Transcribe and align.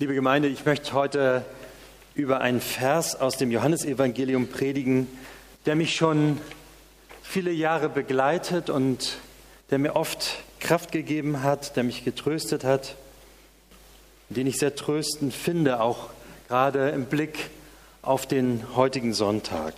Liebe 0.00 0.14
Gemeinde, 0.14 0.46
ich 0.46 0.64
möchte 0.64 0.92
heute 0.92 1.44
über 2.14 2.40
einen 2.40 2.60
Vers 2.60 3.16
aus 3.16 3.36
dem 3.36 3.50
Johannesevangelium 3.50 4.46
predigen, 4.46 5.08
der 5.66 5.74
mich 5.74 5.96
schon 5.96 6.40
viele 7.24 7.50
Jahre 7.50 7.88
begleitet 7.88 8.70
und 8.70 9.18
der 9.72 9.80
mir 9.80 9.96
oft 9.96 10.36
Kraft 10.60 10.92
gegeben 10.92 11.42
hat, 11.42 11.74
der 11.74 11.82
mich 11.82 12.04
getröstet 12.04 12.62
hat, 12.62 12.94
den 14.28 14.46
ich 14.46 14.58
sehr 14.58 14.76
tröstend 14.76 15.34
finde, 15.34 15.80
auch 15.80 16.10
gerade 16.46 16.90
im 16.90 17.06
Blick 17.06 17.50
auf 18.00 18.24
den 18.24 18.76
heutigen 18.76 19.14
Sonntag. 19.14 19.74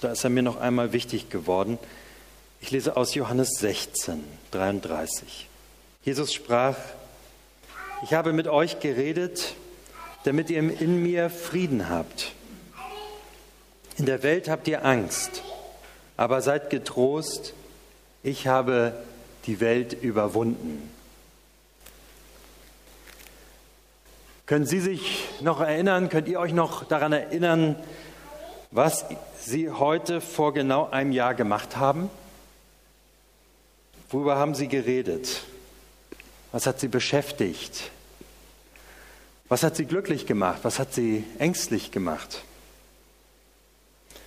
Da 0.00 0.12
ist 0.12 0.22
er 0.22 0.30
mir 0.30 0.44
noch 0.44 0.60
einmal 0.60 0.92
wichtig 0.92 1.30
geworden. 1.30 1.80
Ich 2.60 2.70
lese 2.70 2.96
aus 2.96 3.12
Johannes 3.16 3.48
16, 3.58 4.22
33. 4.52 5.48
Jesus 6.04 6.32
sprach, 6.32 6.76
ich 8.02 8.14
habe 8.14 8.32
mit 8.32 8.48
euch 8.48 8.80
geredet, 8.80 9.54
damit 10.24 10.50
ihr 10.50 10.58
in 10.58 11.02
mir 11.02 11.30
Frieden 11.30 11.88
habt. 11.88 12.32
In 13.96 14.06
der 14.06 14.22
Welt 14.22 14.48
habt 14.48 14.68
ihr 14.68 14.84
Angst, 14.84 15.42
aber 16.16 16.40
seid 16.40 16.70
getrost, 16.70 17.54
ich 18.22 18.46
habe 18.46 18.92
die 19.46 19.60
Welt 19.60 19.92
überwunden. 19.92 20.90
Können 24.46 24.66
Sie 24.66 24.80
sich 24.80 25.28
noch 25.40 25.60
erinnern, 25.60 26.08
könnt 26.08 26.28
ihr 26.28 26.40
euch 26.40 26.52
noch 26.52 26.84
daran 26.84 27.12
erinnern, 27.12 27.76
was 28.70 29.04
Sie 29.40 29.70
heute 29.70 30.20
vor 30.20 30.54
genau 30.54 30.88
einem 30.90 31.12
Jahr 31.12 31.34
gemacht 31.34 31.76
haben? 31.76 32.08
Worüber 34.10 34.36
haben 34.36 34.54
Sie 34.54 34.68
geredet? 34.68 35.42
Was 36.52 36.66
hat 36.66 36.80
Sie 36.80 36.88
beschäftigt? 36.88 37.90
Was 39.48 39.62
hat 39.62 39.76
Sie 39.76 39.84
glücklich 39.84 40.26
gemacht? 40.26 40.60
Was 40.62 40.78
hat 40.78 40.92
Sie 40.92 41.24
ängstlich 41.38 41.90
gemacht? 41.90 42.42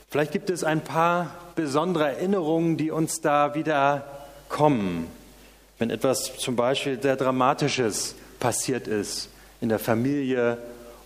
Vielleicht 0.09 0.31
gibt 0.31 0.49
es 0.49 0.64
ein 0.64 0.83
paar 0.83 1.36
besondere 1.55 2.09
Erinnerungen, 2.09 2.77
die 2.77 2.92
uns 2.92 3.22
da 3.22 3.55
wieder 3.55 4.05
kommen, 4.49 5.08
wenn 5.80 5.89
etwas 5.89 6.38
zum 6.38 6.55
Beispiel 6.55 7.02
sehr 7.02 7.16
Dramatisches 7.16 8.16
passiert 8.39 8.88
ist 8.88 9.30
in 9.61 9.69
der 9.69 9.80
Familie 9.80 10.58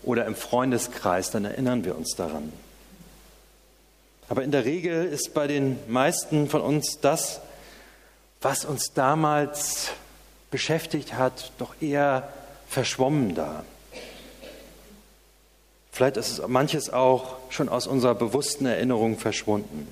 oder 0.03 0.25
im 0.25 0.35
Freundeskreis, 0.35 1.31
dann 1.31 1.45
erinnern 1.45 1.85
wir 1.85 1.95
uns 1.95 2.15
daran. 2.15 2.51
Aber 4.27 4.43
in 4.43 4.51
der 4.51 4.65
Regel 4.65 5.05
ist 5.05 5.33
bei 5.33 5.45
den 5.45 5.77
meisten 5.87 6.49
von 6.49 6.61
uns 6.61 6.99
das, 6.99 7.41
was 8.41 8.65
uns 8.65 8.93
damals 8.93 9.91
beschäftigt 10.51 11.13
hat, 11.13 11.51
doch 11.57 11.75
eher 11.81 12.29
verschwommen 12.67 13.35
da. 13.35 13.63
Vielleicht 15.91 16.17
ist 16.17 16.45
manches 16.47 16.91
auch 16.91 17.37
schon 17.49 17.69
aus 17.69 17.87
unserer 17.87 18.15
bewussten 18.15 18.65
Erinnerung 18.65 19.17
verschwunden. 19.17 19.87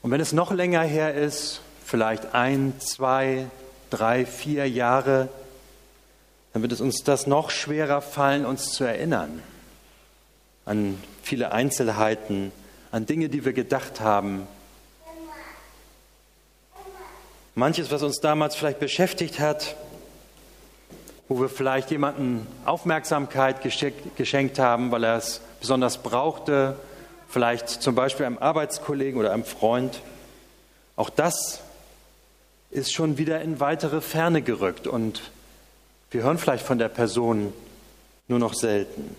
Und 0.00 0.10
wenn 0.10 0.20
es 0.20 0.32
noch 0.32 0.50
länger 0.50 0.82
her 0.82 1.14
ist, 1.14 1.60
vielleicht 1.84 2.34
ein, 2.34 2.72
zwei, 2.80 3.46
drei, 3.90 4.24
vier 4.24 4.68
Jahre, 4.68 5.28
dann 6.52 6.62
wird 6.62 6.72
es 6.72 6.80
uns 6.80 7.04
das 7.04 7.26
noch 7.26 7.50
schwerer 7.50 8.00
fallen, 8.00 8.46
uns 8.46 8.72
zu 8.72 8.84
erinnern 8.84 9.42
an 10.64 10.98
viele 11.22 11.52
Einzelheiten, 11.52 12.52
an 12.90 13.06
Dinge, 13.06 13.28
die 13.28 13.44
wir 13.44 13.52
gedacht 13.52 14.00
haben. 14.00 14.46
Manches, 17.54 17.90
was 17.90 18.02
uns 18.02 18.20
damals 18.20 18.56
vielleicht 18.56 18.80
beschäftigt 18.80 19.38
hat, 19.38 19.76
wo 21.28 21.38
wir 21.38 21.50
vielleicht 21.50 21.90
jemanden 21.90 22.46
Aufmerksamkeit 22.64 23.60
geschenkt 23.60 24.58
haben, 24.58 24.90
weil 24.90 25.04
er 25.04 25.16
es 25.16 25.42
besonders 25.60 25.98
brauchte, 25.98 26.76
vielleicht 27.28 27.68
zum 27.68 27.94
Beispiel 27.94 28.24
einem 28.24 28.38
Arbeitskollegen 28.38 29.20
oder 29.20 29.32
einem 29.32 29.44
Freund. 29.44 30.00
Auch 30.96 31.10
das 31.10 31.60
ist 32.70 32.90
schon 32.94 33.18
wieder 33.18 33.42
in 33.42 33.60
weitere 33.60 34.00
Ferne 34.00 34.40
gerückt 34.40 34.86
und 34.86 35.30
wir 36.10 36.22
hören 36.22 36.38
vielleicht 36.38 36.64
von 36.64 36.78
der 36.78 36.88
Person 36.88 37.52
nur 38.28 38.38
noch 38.38 38.54
selten. 38.54 39.14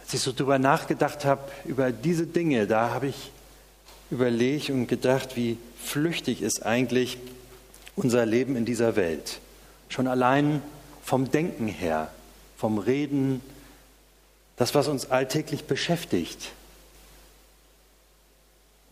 Als 0.00 0.14
ich 0.14 0.20
so 0.20 0.32
darüber 0.32 0.58
nachgedacht 0.58 1.26
habe, 1.26 1.42
über 1.66 1.92
diese 1.92 2.26
Dinge, 2.26 2.66
da 2.66 2.90
habe 2.90 3.08
ich 3.08 3.30
überlegt 4.10 4.70
und 4.70 4.86
gedacht, 4.86 5.36
wie 5.36 5.58
flüchtig 5.82 6.42
ist 6.42 6.64
eigentlich 6.64 7.18
unser 7.96 8.26
Leben 8.26 8.56
in 8.56 8.64
dieser 8.64 8.96
Welt. 8.96 9.40
Schon 9.88 10.06
allein 10.06 10.62
vom 11.02 11.30
Denken 11.30 11.68
her, 11.68 12.10
vom 12.56 12.78
Reden, 12.78 13.40
das, 14.56 14.74
was 14.74 14.88
uns 14.88 15.10
alltäglich 15.10 15.64
beschäftigt. 15.64 16.52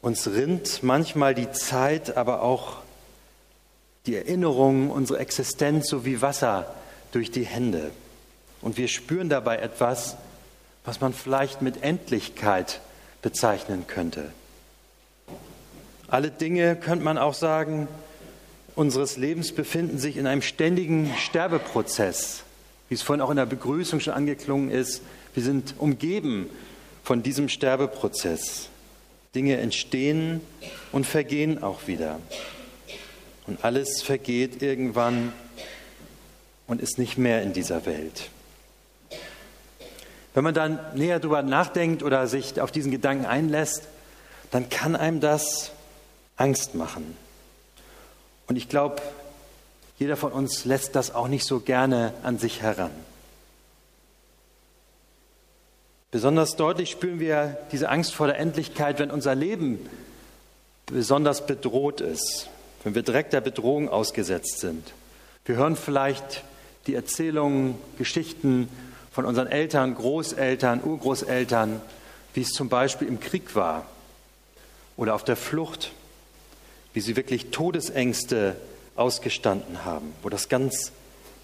Uns 0.03 0.27
rinnt 0.27 0.83
manchmal 0.83 1.35
die 1.35 1.51
Zeit, 1.51 2.17
aber 2.17 2.43
auch 2.43 2.79
die 4.07 4.17
Erinnerung, 4.17 4.91
unsere 4.91 5.19
Existenz 5.19 5.89
so 5.89 6.05
wie 6.05 6.21
Wasser 6.21 6.75
durch 7.13 7.31
die 7.31 7.47
Hände. 7.47 7.91
Und 8.61 8.77
wir 8.77 8.89
spüren 8.89 9.29
dabei 9.29 9.57
etwas, 9.57 10.17
was 10.85 11.01
man 11.01 11.15
vielleicht 11.15 11.63
mit 11.63 11.83
Endlichkeit 11.83 12.81
bezeichnen 13.23 13.87
könnte. 13.87 14.33
Alle 16.09 16.31
Dinge, 16.31 16.77
könnte 16.77 17.05
man 17.05 17.19
auch 17.19 17.35
sagen, 17.35 17.89
unseres 18.75 19.17
Lebens 19.17 19.53
befinden 19.53 19.99
sich 19.99 20.17
in 20.17 20.27
einem 20.27 20.43
ständigen 20.43 21.11
Sterbeprozess, 21.19 22.43
wie 22.89 22.95
es 22.95 23.03
vorhin 23.03 23.23
auch 23.23 23.31
in 23.31 23.37
der 23.37 23.47
Begrüßung 23.47 24.01
schon 24.01 24.13
angeklungen 24.13 24.71
ist. 24.71 25.03
Wir 25.35 25.43
sind 25.43 25.75
umgeben 25.79 26.51
von 27.03 27.23
diesem 27.23 27.49
Sterbeprozess. 27.49 28.69
Dinge 29.35 29.57
entstehen 29.57 30.41
und 30.93 31.07
vergehen 31.07 31.63
auch 31.63 31.87
wieder. 31.87 32.21
Und 33.47 33.65
alles 33.65 34.03
vergeht 34.03 34.63
irgendwann 34.63 35.33
und 36.67 36.81
ist 36.81 36.99
nicht 36.99 37.19
mehr 37.19 37.43
in 37.43 37.53
dieser 37.53 37.85
Welt. 37.87 38.31
Wenn 40.35 40.45
man 40.45 40.55
dann 40.55 40.79
näher 40.95 41.21
darüber 41.21 41.43
nachdenkt 41.43 42.03
oder 42.03 42.27
sich 42.27 42.61
auf 42.61 42.73
diesen 42.73 42.91
Gedanken 42.91 43.25
einlässt, 43.25 43.89
dann 44.51 44.69
kann 44.69 44.97
einem 44.97 45.21
das 45.21 45.73
Angst 46.37 46.75
machen. 46.75 47.17
Und 48.47 48.57
ich 48.57 48.69
glaube, 48.69 49.03
jeder 49.99 50.17
von 50.17 50.33
uns 50.33 50.65
lässt 50.65 50.97
das 50.97 51.15
auch 51.15 51.29
nicht 51.29 51.47
so 51.47 51.61
gerne 51.61 52.13
an 52.23 52.39
sich 52.39 52.63
heran. 52.63 52.91
Besonders 56.11 56.57
deutlich 56.57 56.91
spüren 56.91 57.19
wir 57.19 57.59
diese 57.73 57.89
Angst 57.89 58.15
vor 58.15 58.27
der 58.27 58.39
Endlichkeit, 58.39 58.99
wenn 58.99 59.11
unser 59.11 59.35
Leben 59.35 59.89
besonders 60.87 61.47
bedroht 61.47 62.01
ist, 62.01 62.49
wenn 62.83 62.95
wir 62.95 63.03
direkt 63.03 63.33
der 63.33 63.41
Bedrohung 63.41 63.89
ausgesetzt 63.89 64.61
sind. 64.61 64.93
Wir 65.45 65.57
hören 65.57 65.77
vielleicht 65.77 66.45
die 66.87 66.95
Erzählungen, 66.95 67.79
Geschichten 67.99 68.69
von 69.11 69.25
unseren 69.25 69.47
Eltern, 69.47 69.95
Großeltern, 69.95 70.83
Urgroßeltern, 70.85 71.81
wie 72.35 72.43
es 72.43 72.51
zum 72.51 72.69
Beispiel 72.69 73.09
im 73.09 73.21
Krieg 73.21 73.55
war 73.55 73.87
oder 74.97 75.15
auf 75.15 75.25
der 75.25 75.37
Flucht, 75.37 75.93
wie 76.95 77.01
sie 77.01 77.17
wirklich 77.17 77.51
Todesängste 77.51 78.57
ausgestanden 78.97 79.85
haben, 79.85 80.13
wo 80.23 80.29
das 80.29 80.49
ganz 80.49 80.93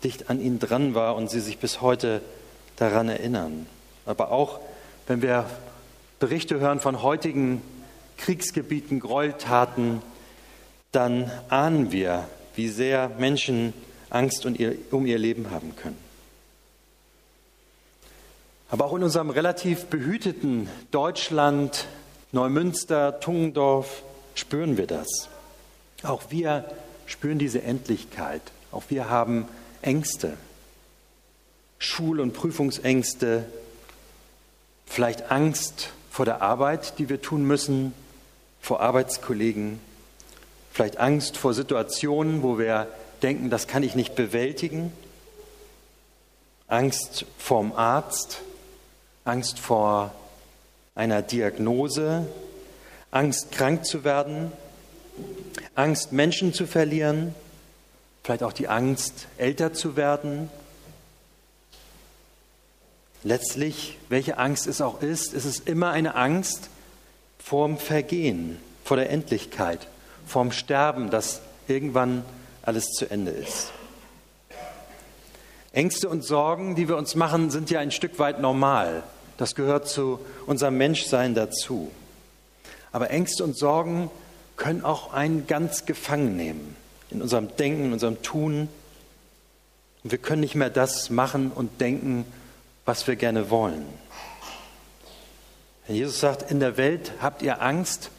dicht 0.02 0.30
an 0.30 0.40
ihnen 0.40 0.58
dran 0.58 0.94
war 0.94 1.16
und 1.16 1.28
sie 1.28 1.40
sich 1.40 1.58
bis 1.58 1.80
heute 1.80 2.22
daran 2.76 3.08
erinnern. 3.08 3.66
Aber 4.06 4.30
auch 4.30 4.60
wenn 5.06 5.20
wir 5.20 5.44
Berichte 6.20 6.60
hören 6.60 6.80
von 6.80 7.02
heutigen 7.02 7.60
Kriegsgebieten, 8.16 9.00
Gräueltaten, 9.00 10.00
dann 10.92 11.30
ahnen 11.48 11.92
wir, 11.92 12.28
wie 12.54 12.68
sehr 12.68 13.10
Menschen 13.18 13.72
Angst 14.08 14.46
um 14.46 15.06
ihr 15.06 15.18
Leben 15.18 15.50
haben 15.50 15.74
können. 15.76 15.98
Aber 18.70 18.84
auch 18.84 18.94
in 18.94 19.02
unserem 19.02 19.30
relativ 19.30 19.86
behüteten 19.86 20.68
Deutschland, 20.92 21.86
Neumünster, 22.32 23.18
Tungendorf, 23.18 24.02
spüren 24.34 24.76
wir 24.76 24.86
das. 24.86 25.28
Auch 26.02 26.22
wir 26.30 26.64
spüren 27.06 27.38
diese 27.38 27.62
Endlichkeit. 27.62 28.42
Auch 28.72 28.84
wir 28.88 29.10
haben 29.10 29.48
Ängste. 29.82 30.36
Schul- 31.78 32.20
und 32.20 32.34
Prüfungsängste, 32.34 33.46
vielleicht 34.86 35.30
Angst 35.30 35.90
vor 36.10 36.26
der 36.26 36.42
Arbeit, 36.42 36.98
die 36.98 37.08
wir 37.08 37.22
tun 37.22 37.44
müssen, 37.46 37.94
vor 38.60 38.80
Arbeitskollegen, 38.80 39.80
vielleicht 40.70 40.98
Angst 40.98 41.38
vor 41.38 41.54
Situationen, 41.54 42.42
wo 42.42 42.58
wir 42.58 42.86
denken, 43.22 43.48
das 43.48 43.66
kann 43.66 43.82
ich 43.82 43.94
nicht 43.94 44.14
bewältigen, 44.14 44.92
Angst 46.66 47.24
vorm 47.38 47.72
Arzt, 47.72 48.42
Angst 49.24 49.58
vor 49.58 50.14
einer 50.94 51.22
Diagnose, 51.22 52.26
Angst 53.10 53.52
krank 53.52 53.86
zu 53.86 54.04
werden, 54.04 54.52
Angst 55.80 56.12
Menschen 56.12 56.52
zu 56.52 56.66
verlieren, 56.66 57.34
vielleicht 58.22 58.42
auch 58.42 58.52
die 58.52 58.68
Angst, 58.68 59.28
älter 59.38 59.72
zu 59.72 59.96
werden. 59.96 60.50
Letztlich, 63.22 63.96
welche 64.10 64.36
Angst 64.36 64.66
es 64.66 64.82
auch 64.82 65.00
ist, 65.00 65.32
ist 65.32 65.46
es 65.46 65.58
immer 65.60 65.90
eine 65.90 66.16
Angst 66.16 66.68
vorm 67.38 67.78
Vergehen, 67.78 68.58
vor 68.84 68.98
der 68.98 69.08
Endlichkeit, 69.08 69.88
vorm 70.26 70.52
Sterben, 70.52 71.08
dass 71.08 71.40
irgendwann 71.66 72.26
alles 72.60 72.90
zu 72.90 73.10
Ende 73.10 73.30
ist. 73.30 73.72
Ängste 75.72 76.10
und 76.10 76.24
Sorgen, 76.24 76.74
die 76.74 76.88
wir 76.88 76.96
uns 76.98 77.14
machen, 77.14 77.50
sind 77.50 77.70
ja 77.70 77.80
ein 77.80 77.90
Stück 77.90 78.18
weit 78.18 78.38
normal. 78.38 79.02
Das 79.38 79.54
gehört 79.54 79.88
zu 79.88 80.20
unserem 80.46 80.76
Menschsein 80.76 81.34
dazu. 81.34 81.90
Aber 82.92 83.10
Ängste 83.10 83.44
und 83.44 83.56
Sorgen 83.56 84.10
können 84.60 84.84
auch 84.84 85.14
einen 85.14 85.46
ganz 85.46 85.86
gefangen 85.86 86.36
nehmen 86.36 86.76
in 87.10 87.22
unserem 87.22 87.56
Denken, 87.56 87.86
in 87.86 87.92
unserem 87.94 88.22
Tun. 88.22 88.68
Und 90.04 90.10
wir 90.10 90.18
können 90.18 90.42
nicht 90.42 90.54
mehr 90.54 90.68
das 90.68 91.08
machen 91.08 91.50
und 91.50 91.80
denken, 91.80 92.26
was 92.84 93.06
wir 93.06 93.16
gerne 93.16 93.48
wollen. 93.48 93.86
Wenn 95.86 95.96
Jesus 95.96 96.20
sagt, 96.20 96.50
in 96.50 96.60
der 96.60 96.76
Welt 96.76 97.12
habt 97.22 97.40
ihr 97.40 97.62
Angst, 97.62 98.10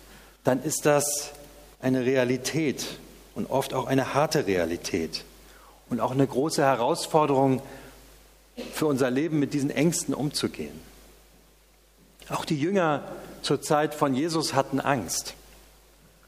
dann 0.44 0.64
ist 0.64 0.88
das 0.88 1.32
eine 1.80 2.06
Realität 2.06 2.88
und 3.36 3.50
oft 3.52 3.76
auch 3.76 3.86
eine 3.86 4.16
harte 4.16 4.48
Realität 4.48 5.24
und 5.90 6.00
auch 6.00 6.12
eine 6.12 6.26
große 6.26 6.64
Herausforderung 6.64 7.62
für 8.74 8.88
unser 8.88 9.12
Leben, 9.12 9.40
mit 9.40 9.54
diesen 9.54 9.70
Ängsten 9.70 10.16
umzugehen. 10.16 10.80
Auch 12.30 12.46
die 12.46 12.60
Jünger 12.60 13.04
zur 13.44 13.62
Zeit 13.62 13.94
von 13.94 14.16
Jesus 14.16 14.56
hatten 14.56 14.80
Angst. 14.80 15.36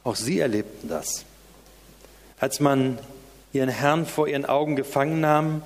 Auch 0.03 0.15
sie 0.15 0.39
erlebten 0.39 0.89
das. 0.89 1.25
Als 2.39 2.59
man 2.59 2.97
ihren 3.53 3.69
Herrn 3.69 4.05
vor 4.05 4.27
ihren 4.27 4.45
Augen 4.45 4.75
gefangen 4.75 5.21
nahm 5.21 5.61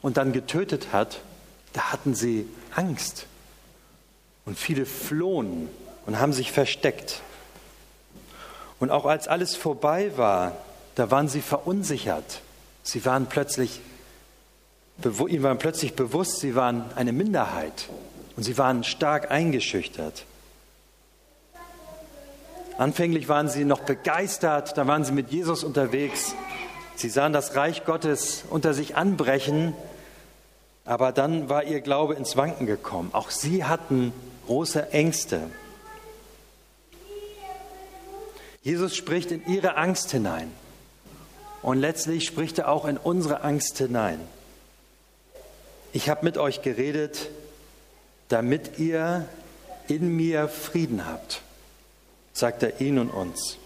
und 0.00 0.16
dann 0.16 0.32
getötet 0.32 0.88
hat, 0.92 1.20
da 1.72 1.92
hatten 1.92 2.14
sie 2.14 2.46
Angst. 2.74 3.26
Und 4.46 4.58
viele 4.58 4.86
flohen 4.86 5.68
und 6.06 6.18
haben 6.18 6.32
sich 6.32 6.52
versteckt. 6.52 7.22
Und 8.78 8.90
auch 8.90 9.06
als 9.06 9.28
alles 9.28 9.56
vorbei 9.56 10.12
war, 10.16 10.56
da 10.94 11.10
waren 11.10 11.28
sie 11.28 11.40
verunsichert. 11.40 12.42
Sie 12.82 13.04
waren 13.04 13.26
plötzlich, 13.26 13.80
ihnen 15.02 15.42
waren 15.42 15.58
plötzlich 15.58 15.94
bewusst, 15.94 16.40
sie 16.40 16.54
waren 16.54 16.84
eine 16.94 17.12
Minderheit 17.12 17.88
und 18.36 18.42
sie 18.42 18.58
waren 18.58 18.84
stark 18.84 19.30
eingeschüchtert. 19.30 20.24
Anfänglich 22.76 23.28
waren 23.28 23.48
sie 23.48 23.64
noch 23.64 23.80
begeistert, 23.80 24.76
da 24.76 24.86
waren 24.86 25.04
sie 25.04 25.12
mit 25.12 25.30
Jesus 25.30 25.62
unterwegs. 25.62 26.34
Sie 26.96 27.08
sahen 27.08 27.32
das 27.32 27.54
Reich 27.54 27.84
Gottes 27.84 28.44
unter 28.50 28.74
sich 28.74 28.96
anbrechen, 28.96 29.74
aber 30.84 31.12
dann 31.12 31.48
war 31.48 31.64
ihr 31.64 31.80
Glaube 31.80 32.14
ins 32.14 32.36
Wanken 32.36 32.66
gekommen. 32.66 33.10
Auch 33.12 33.30
sie 33.30 33.64
hatten 33.64 34.12
große 34.46 34.92
Ängste. 34.92 35.42
Jesus 38.62 38.96
spricht 38.96 39.30
in 39.30 39.46
ihre 39.46 39.76
Angst 39.76 40.10
hinein. 40.10 40.50
Und 41.62 41.78
letztlich 41.78 42.26
spricht 42.26 42.58
er 42.58 42.68
auch 42.68 42.84
in 42.84 42.98
unsere 42.98 43.42
Angst 43.42 43.78
hinein. 43.78 44.20
Ich 45.92 46.08
habe 46.08 46.24
mit 46.24 46.38
euch 46.38 46.60
geredet, 46.60 47.30
damit 48.28 48.78
ihr 48.78 49.28
in 49.86 50.14
mir 50.16 50.48
Frieden 50.48 51.06
habt, 51.06 51.40
sagt 52.34 52.62
er 52.62 52.80
ihnen 52.80 52.98
und 52.98 53.10
uns. 53.10 53.56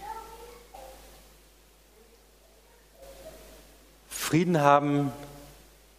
Frieden 4.09 4.61
haben 4.61 5.13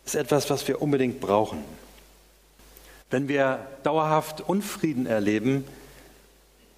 ist 0.06 0.16
etwas, 0.16 0.50
was 0.50 0.68
wir 0.68 0.81
unbedingt 0.81 1.19
brauchen. 1.19 1.63
Wenn 3.10 3.27
wir 3.27 3.68
dauerhaft 3.83 4.39
Unfrieden 4.39 5.06
erleben 5.06 5.66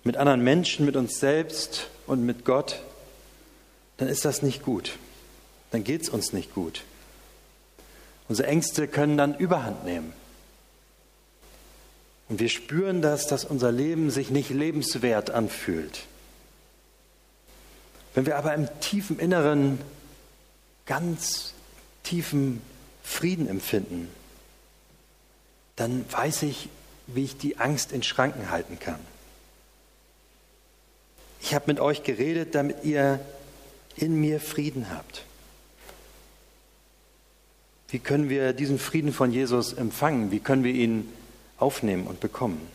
mit 0.04 0.18
anderen 0.18 0.44
Menschen, 0.44 0.86
mit 0.86 0.96
uns 0.96 1.20
selbst 1.20 1.90
und 2.08 2.26
mit 2.26 2.44
Gott, 2.46 2.82
dann 3.98 4.08
ist 4.08 4.26
das 4.26 4.42
nicht 4.42 4.64
gut 4.64 4.98
dann 5.72 5.84
geht 5.84 6.04
es 6.04 6.10
uns 6.10 6.34
nicht 6.34 6.54
gut. 6.54 6.84
Unsere 8.28 8.48
Ängste 8.48 8.88
können 8.88 9.18
dann 9.18 9.36
überhand 9.36 9.84
nehmen. 9.86 10.14
Und 12.32 12.40
wir 12.40 12.48
spüren 12.48 13.02
das, 13.02 13.28
dass 13.28 13.44
unser 13.44 13.74
Leben 13.74 14.10
sich 14.10 14.30
nicht 14.30 14.52
lebenswert 14.52 15.32
anfühlt. 15.32 16.06
Wenn 18.14 18.26
wir 18.26 18.38
aber 18.38 18.54
im 18.54 18.70
tiefen 18.80 19.20
Inneren 19.20 19.80
ganz 20.86 21.54
tiefen 22.04 22.62
Frieden 23.04 23.50
empfinden, 23.50 24.08
dann 25.76 26.06
weiß 26.10 26.44
ich, 26.44 26.70
wie 27.06 27.26
ich 27.26 27.36
die 27.36 27.58
Angst 27.58 27.92
in 27.92 28.02
Schranken 28.02 28.50
halten 28.50 28.80
kann. 28.80 29.00
Ich 31.42 31.54
habe 31.54 31.66
mit 31.68 31.82
euch 31.82 32.04
geredet, 32.04 32.56
damit 32.56 32.86
ihr 32.86 33.20
in 33.98 34.22
mir 34.22 34.40
Frieden 34.40 34.90
habt. 34.90 35.26
Wie 37.90 38.00
können 38.00 38.30
wir 38.30 38.54
diesen 38.54 38.80
Frieden 38.80 39.12
von 39.12 39.34
Jesus 39.34 39.74
empfangen? 39.74 40.32
Wie 40.32 40.40
können 40.40 40.64
wir 40.64 40.74
ihn 40.74 41.12
aufnehmen 41.62 42.08
und 42.08 42.20
bekommen? 42.20 42.68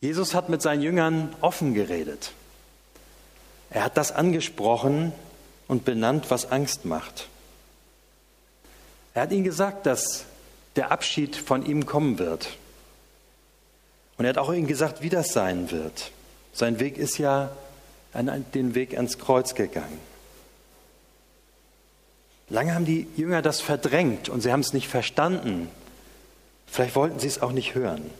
Jesus 0.00 0.34
hat 0.34 0.48
mit 0.48 0.60
seinen 0.60 0.82
Jüngern 0.82 1.34
offen 1.40 1.72
geredet. 1.72 2.32
Er 3.70 3.84
hat 3.84 3.96
das 3.96 4.12
angesprochen 4.12 5.12
und 5.66 5.84
benannt, 5.84 6.26
was 6.28 6.50
Angst 6.50 6.84
macht. 6.84 7.28
Er 9.14 9.22
hat 9.22 9.32
ihnen 9.32 9.44
gesagt, 9.44 9.86
dass 9.86 10.26
der 10.76 10.90
Abschied 10.90 11.36
von 11.36 11.64
ihm 11.64 11.86
kommen 11.86 12.18
wird. 12.18 12.56
Und 14.18 14.24
er 14.24 14.30
hat 14.30 14.38
auch 14.38 14.52
ihnen 14.52 14.66
gesagt, 14.66 15.02
wie 15.02 15.08
das 15.08 15.32
sein 15.32 15.70
wird. 15.70 16.10
Sein 16.52 16.78
Weg 16.80 16.98
ist 16.98 17.18
ja 17.18 17.50
den 18.14 18.74
Weg 18.74 18.96
ans 18.96 19.18
Kreuz 19.18 19.54
gegangen. 19.54 19.98
Lange 22.48 22.74
haben 22.74 22.84
die 22.84 23.06
Jünger 23.16 23.42
das 23.42 23.60
verdrängt 23.60 24.28
und 24.28 24.42
sie 24.42 24.52
haben 24.52 24.60
es 24.60 24.72
nicht 24.72 24.88
verstanden. 24.88 25.68
Vielleicht 26.74 26.96
wollten 26.96 27.20
sie 27.20 27.28
es 27.28 27.40
auch 27.40 27.52
nicht 27.52 27.76
hören. 27.76 28.10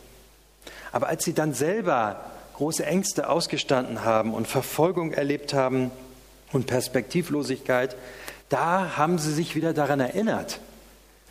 Aber 0.93 1.09
als 1.09 1.25
sie 1.25 1.33
dann 1.33 1.55
selber 1.55 2.25
große 2.55 2.87
Ängste 2.87 3.29
ausgestanden 3.29 4.05
haben 4.05 4.33
und 4.33 4.47
Verfolgung 4.47 5.11
erlebt 5.11 5.53
haben 5.55 5.91
und 6.53 6.69
Perspektivlosigkeit, 6.69 7.97
da 8.51 8.97
haben 8.97 9.19
sie 9.19 9.33
sich 9.33 9.57
wieder 9.57 9.73
daran 9.73 9.99
erinnert, 9.99 10.61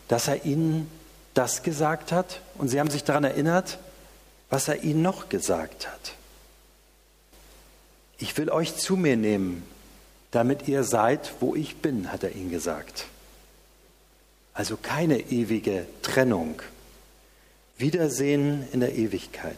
dass 0.09 0.27
er 0.27 0.43
ihnen 0.43 0.91
das 1.33 1.63
gesagt 1.63 2.11
hat 2.11 2.41
und 2.55 2.67
sie 2.67 2.81
haben 2.81 2.89
sich 2.89 3.05
daran 3.05 3.23
erinnert, 3.23 3.77
was 4.49 4.67
er 4.67 4.83
ihnen 4.83 5.01
noch 5.01 5.29
gesagt 5.29 5.87
hat. 5.87 6.15
Ich 8.17 8.35
will 8.35 8.49
euch 8.49 8.75
zu 8.75 8.97
mir 8.97 9.15
nehmen, 9.15 9.63
damit 10.31 10.67
ihr 10.67 10.83
seid, 10.83 11.35
wo 11.39 11.55
ich 11.55 11.77
bin, 11.77 12.11
hat 12.11 12.23
er 12.23 12.35
ihnen 12.35 12.51
gesagt. 12.51 13.05
Also 14.53 14.75
keine 14.75 15.19
ewige 15.19 15.85
Trennung. 16.01 16.61
Wiedersehen 17.77 18.67
in 18.71 18.79
der 18.79 18.95
Ewigkeit. 18.95 19.57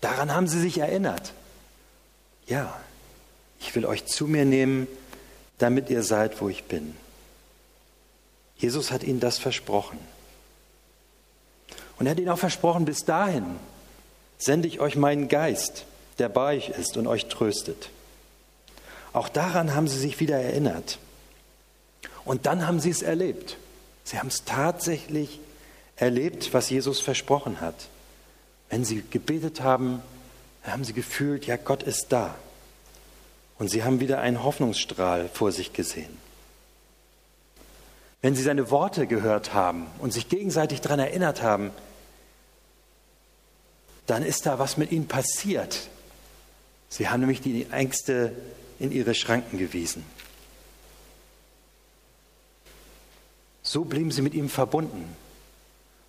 Daran 0.00 0.34
haben 0.34 0.46
sie 0.46 0.60
sich 0.60 0.78
erinnert. 0.78 1.32
Ja, 2.46 2.78
ich 3.60 3.74
will 3.74 3.86
euch 3.86 4.06
zu 4.06 4.26
mir 4.26 4.44
nehmen, 4.44 4.86
damit 5.58 5.90
ihr 5.90 6.02
seid, 6.02 6.40
wo 6.40 6.48
ich 6.48 6.64
bin. 6.64 6.94
Jesus 8.58 8.90
hat 8.90 9.02
ihnen 9.02 9.20
das 9.20 9.38
versprochen. 9.38 9.98
Und 11.98 12.06
er 12.06 12.10
hat 12.12 12.18
ihnen 12.18 12.28
auch 12.28 12.38
versprochen, 12.38 12.84
bis 12.84 13.04
dahin 13.04 13.44
sende 14.38 14.68
ich 14.68 14.80
euch 14.80 14.96
meinen 14.96 15.28
Geist, 15.28 15.86
der 16.18 16.28
bei 16.28 16.56
euch 16.56 16.68
ist 16.70 16.96
und 16.96 17.06
euch 17.06 17.26
tröstet. 17.26 17.90
Auch 19.12 19.28
daran 19.28 19.74
haben 19.74 19.88
sie 19.88 19.98
sich 19.98 20.20
wieder 20.20 20.36
erinnert. 20.36 20.98
Und 22.24 22.46
dann 22.46 22.66
haben 22.66 22.80
sie 22.80 22.90
es 22.90 23.02
erlebt. 23.02 23.56
Sie 24.04 24.18
haben 24.18 24.28
es 24.28 24.44
tatsächlich 24.44 25.40
erlebt, 25.96 26.52
was 26.52 26.70
Jesus 26.70 27.00
versprochen 27.00 27.60
hat. 27.60 27.88
Wenn 28.68 28.84
sie 28.84 29.02
gebetet 29.10 29.62
haben, 29.62 30.02
haben 30.62 30.84
sie 30.84 30.92
gefühlt, 30.92 31.46
ja, 31.46 31.56
Gott 31.56 31.82
ist 31.82 32.08
da. 32.10 32.34
Und 33.58 33.68
sie 33.70 33.84
haben 33.84 34.00
wieder 34.00 34.20
einen 34.20 34.42
Hoffnungsstrahl 34.42 35.28
vor 35.32 35.52
sich 35.52 35.72
gesehen. 35.72 36.18
Wenn 38.20 38.34
sie 38.34 38.42
seine 38.42 38.70
Worte 38.70 39.06
gehört 39.06 39.54
haben 39.54 39.86
und 39.98 40.12
sich 40.12 40.28
gegenseitig 40.28 40.80
daran 40.80 40.98
erinnert 40.98 41.42
haben, 41.42 41.70
dann 44.06 44.22
ist 44.22 44.46
da 44.46 44.58
was 44.58 44.76
mit 44.76 44.92
ihnen 44.92 45.08
passiert. 45.08 45.88
Sie 46.88 47.08
haben 47.08 47.20
nämlich 47.20 47.40
die 47.40 47.66
Ängste 47.70 48.32
in 48.78 48.92
ihre 48.92 49.14
Schranken 49.14 49.58
gewiesen. 49.58 50.04
So 53.62 53.84
blieben 53.84 54.12
sie 54.12 54.22
mit 54.22 54.34
ihm 54.34 54.48
verbunden. 54.48 55.16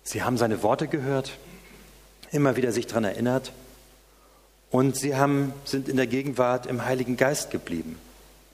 Sie 0.08 0.22
haben 0.22 0.38
seine 0.38 0.62
Worte 0.62 0.88
gehört, 0.88 1.32
immer 2.30 2.56
wieder 2.56 2.72
sich 2.72 2.86
daran 2.86 3.04
erinnert 3.04 3.52
und 4.70 4.96
sie 4.96 5.16
haben, 5.16 5.52
sind 5.66 5.86
in 5.86 5.98
der 5.98 6.06
Gegenwart 6.06 6.64
im 6.64 6.86
Heiligen 6.86 7.18
Geist 7.18 7.50
geblieben, 7.50 7.98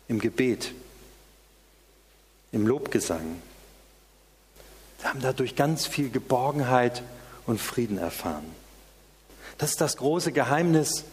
im 0.08 0.18
Gebet. 0.18 0.72
im 2.50 2.66
Lobgesang. 2.66 3.40
Wir 4.98 5.10
haben 5.10 5.20
dadurch 5.20 5.54
ganz 5.54 5.86
viel 5.86 6.10
Geborgenheit 6.10 7.04
und 7.46 7.60
Frieden 7.60 7.98
erfahren. 7.98 8.46
Das 9.56 9.70
ist 9.70 9.80
das 9.80 9.96
große 9.96 10.32
Geheimnis 10.32 11.04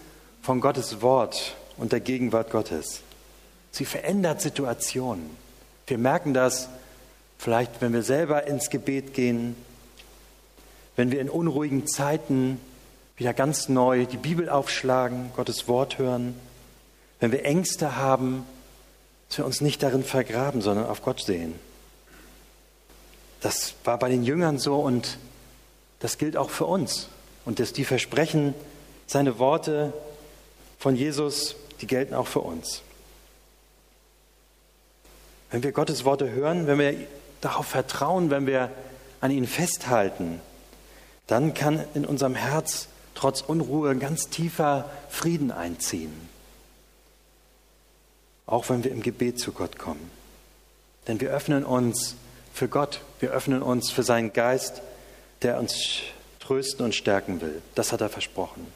von 0.42 0.60
Gottes 0.60 1.04
Wort 1.04 1.56
und 1.78 1.92
der 1.92 2.00
Gegenwart 2.00 2.50
Gottes. 2.50 3.02
Sie 3.70 3.86
verändert 3.86 4.42
Situationen. 4.42 5.30
Wir 5.86 6.00
merken 6.00 6.34
das 6.34 6.68
vielleicht, 7.38 7.80
wenn 7.80 7.94
wir 7.94 8.02
selber 8.02 8.48
ins 8.48 8.72
Gebet 8.72 9.14
gehen, 9.14 9.56
wenn 10.96 11.12
wir 11.12 11.22
in 11.22 11.30
unruhigen 11.30 11.88
Zeiten 11.88 12.60
wieder 13.18 13.34
ganz 13.34 13.70
neu 13.70 14.06
die 14.06 14.18
Bibel 14.18 14.50
aufschlagen, 14.50 15.32
Gottes 15.36 15.68
Wort 15.68 15.98
hören, 15.98 16.36
wenn 17.20 17.32
wir 17.32 17.46
Ängste 17.46 17.96
haben, 17.96 18.46
dass 19.30 19.38
wir 19.38 19.46
uns 19.46 19.62
nicht 19.62 19.84
darin 19.84 20.04
vergraben, 20.04 20.62
sondern 20.62 20.88
auf 20.88 21.04
Gott 21.04 21.22
sehen. 21.22 21.56
Das 23.42 23.76
war 23.84 23.98
bei 23.98 24.10
den 24.10 24.24
Jüngern 24.24 24.58
so 24.60 24.80
und 24.80 25.18
das 26.00 26.18
gilt 26.18 26.36
auch 26.36 26.50
für 26.50 26.66
uns. 26.66 27.10
Und 27.46 27.60
dass 27.60 27.74
die 27.74 27.86
Versprechen, 27.86 28.54
seine 29.08 29.40
Worte 29.40 29.94
von 30.80 30.96
Jesus, 30.96 31.56
die 31.82 31.88
gelten 31.88 32.14
auch 32.14 32.28
für 32.28 32.42
uns. 32.42 32.82
Wenn 35.50 35.64
wir 35.64 35.72
Gottes 35.72 36.06
Worte 36.06 36.32
hören, 36.32 36.66
wenn 36.68 36.80
wir 36.80 36.96
darauf 37.42 37.66
vertrauen, 37.66 38.30
wenn 38.30 38.48
wir 38.48 38.72
an 39.20 39.32
ihnen 39.32 39.48
festhalten, 39.48 40.40
dann 41.32 41.54
kann 41.54 41.82
in 41.94 42.06
unserem 42.06 42.36
Herz 42.36 42.90
trotz 43.16 43.40
Unruhe 43.40 43.96
ganz 43.96 44.28
tiefer 44.28 44.90
Frieden 45.10 45.52
einziehen. 45.52 46.12
Auch 48.46 48.70
wenn 48.70 48.84
wir 48.84 48.92
im 48.92 49.02
Gebet 49.02 49.40
zu 49.40 49.54
Gott 49.54 49.78
kommen. 49.78 50.12
Denn 51.08 51.22
wir 51.22 51.30
öffnen 51.30 51.64
uns 51.64 52.16
für 52.54 52.68
Gott, 52.68 53.00
wir 53.22 53.32
öffnen 53.32 53.62
uns 53.62 53.92
für 53.92 54.04
seinen 54.04 54.34
Geist, 54.34 54.82
der 55.42 55.58
uns 55.58 56.02
trösten 56.42 56.84
und 56.84 56.96
stärken 56.96 57.40
will. 57.40 57.62
Das 57.76 57.94
hat 57.94 58.02
er 58.02 58.10
versprochen. 58.10 58.68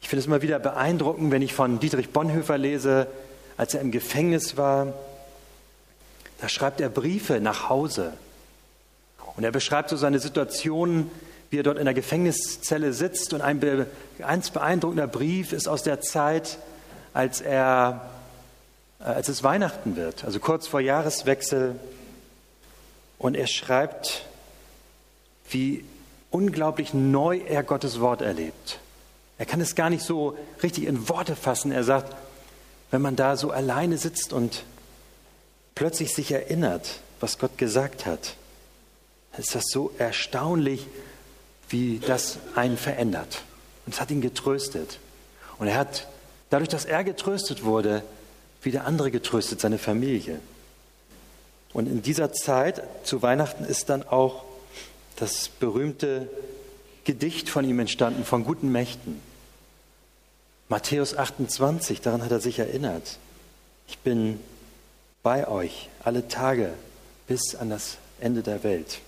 Ich 0.00 0.08
finde 0.08 0.20
es 0.20 0.26
immer 0.26 0.42
wieder 0.42 0.60
beeindruckend, 0.60 1.32
wenn 1.32 1.42
ich 1.42 1.54
von 1.54 1.80
Dietrich 1.80 2.10
Bonhoeffer 2.10 2.56
lese, 2.56 3.08
als 3.56 3.74
er 3.74 3.80
im 3.80 3.90
Gefängnis 3.90 4.56
war. 4.56 4.94
Da 6.40 6.48
schreibt 6.48 6.80
er 6.80 6.88
Briefe 6.88 7.40
nach 7.40 7.68
Hause. 7.68 8.12
Und 9.40 9.44
er 9.44 9.52
beschreibt 9.52 9.88
so 9.88 9.96
seine 9.96 10.18
Situation, 10.18 11.10
wie 11.48 11.60
er 11.60 11.62
dort 11.62 11.78
in 11.78 11.86
der 11.86 11.94
Gefängniszelle 11.94 12.92
sitzt. 12.92 13.32
Und 13.32 13.40
ein 13.40 13.86
ganz 14.18 14.50
beeindruckender 14.50 15.06
Brief 15.06 15.54
ist 15.54 15.66
aus 15.66 15.82
der 15.82 16.02
Zeit, 16.02 16.58
als 17.14 17.40
er, 17.40 18.10
äh, 19.00 19.04
als 19.04 19.30
es 19.30 19.42
Weihnachten 19.42 19.96
wird, 19.96 20.26
also 20.26 20.40
kurz 20.40 20.66
vor 20.66 20.80
Jahreswechsel. 20.80 21.76
Und 23.16 23.34
er 23.34 23.46
schreibt, 23.46 24.26
wie 25.48 25.86
unglaublich 26.30 26.92
neu 26.92 27.38
er 27.38 27.62
Gottes 27.62 27.98
Wort 27.98 28.20
erlebt. 28.20 28.78
Er 29.38 29.46
kann 29.46 29.62
es 29.62 29.74
gar 29.74 29.88
nicht 29.88 30.04
so 30.04 30.36
richtig 30.62 30.84
in 30.84 31.08
Worte 31.08 31.34
fassen. 31.34 31.72
Er 31.72 31.84
sagt, 31.84 32.14
wenn 32.90 33.00
man 33.00 33.16
da 33.16 33.38
so 33.38 33.52
alleine 33.52 33.96
sitzt 33.96 34.34
und 34.34 34.64
plötzlich 35.74 36.12
sich 36.14 36.30
erinnert, 36.30 37.00
was 37.20 37.38
Gott 37.38 37.56
gesagt 37.56 38.04
hat, 38.04 38.36
ist 39.38 39.54
das 39.54 39.64
so 39.70 39.92
erstaunlich, 39.98 40.86
wie 41.68 41.98
das 41.98 42.38
einen 42.54 42.76
verändert. 42.76 43.42
Und 43.86 43.94
es 43.94 44.00
hat 44.00 44.10
ihn 44.10 44.20
getröstet. 44.20 44.98
Und 45.58 45.68
er 45.68 45.76
hat, 45.76 46.08
dadurch, 46.50 46.68
dass 46.68 46.84
er 46.84 47.04
getröstet 47.04 47.64
wurde, 47.64 48.02
wieder 48.62 48.84
andere 48.84 49.10
getröstet, 49.10 49.60
seine 49.60 49.78
Familie. 49.78 50.40
Und 51.72 51.86
in 51.86 52.02
dieser 52.02 52.32
Zeit 52.32 52.82
zu 53.04 53.22
Weihnachten 53.22 53.64
ist 53.64 53.88
dann 53.88 54.02
auch 54.02 54.44
das 55.16 55.48
berühmte 55.48 56.28
Gedicht 57.04 57.48
von 57.48 57.64
ihm 57.64 57.78
entstanden, 57.78 58.24
von 58.24 58.44
guten 58.44 58.72
Mächten. 58.72 59.20
Matthäus 60.68 61.16
28, 61.16 62.00
daran 62.00 62.22
hat 62.22 62.30
er 62.30 62.40
sich 62.40 62.58
erinnert. 62.58 63.18
Ich 63.88 63.98
bin 63.98 64.40
bei 65.22 65.48
euch 65.48 65.88
alle 66.04 66.28
Tage 66.28 66.72
bis 67.26 67.54
an 67.54 67.70
das 67.70 67.96
Ende 68.20 68.42
der 68.42 68.62
Welt. 68.62 69.00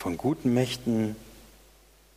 Von 0.00 0.16
guten 0.16 0.54
Mächten 0.54 1.14